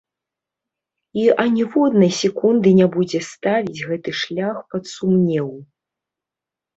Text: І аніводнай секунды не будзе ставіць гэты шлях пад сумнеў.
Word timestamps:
І 1.23 1.25
аніводнай 1.43 2.11
секунды 2.21 2.69
не 2.79 2.87
будзе 2.95 3.19
ставіць 3.31 3.85
гэты 3.91 4.11
шлях 4.21 4.57
пад 4.73 4.83
сумнеў. 4.95 5.53